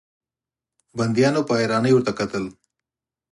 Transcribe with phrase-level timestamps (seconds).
[0.97, 2.45] بنديانو په حيرانۍ ورته کتل.